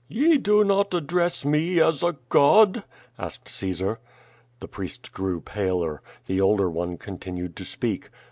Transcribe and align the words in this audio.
''"Ye 0.08 0.38
do 0.38 0.64
not 0.64 0.92
address 0.92 1.44
me 1.44 1.78
as 1.78 2.02
a 2.02 2.16
god?" 2.28 2.82
asked 3.16 3.48
Caesar. 3.48 4.00
The 4.58 4.66
priests 4.66 5.08
gre^v 5.10 5.44
paler. 5.44 6.02
The 6.26 6.40
older 6.40 6.68
one 6.68 6.96
continued 6.98 7.54
to 7.54 7.64
speak. 7.64 8.10